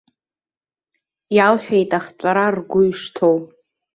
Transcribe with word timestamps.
Иалҳәеит 1.35 1.91
ахҵәара 1.97 2.45
ргәы 2.55 2.81
ишҭоу. 2.89 3.37